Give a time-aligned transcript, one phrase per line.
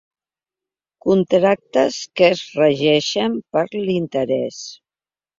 [1.05, 4.57] Contractes que es regeixen per l'interès.